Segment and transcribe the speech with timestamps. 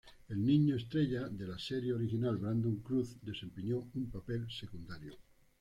[0.29, 5.13] El niño estrella de la serie original, Brandon Cruz, desempeñó un papel secundario.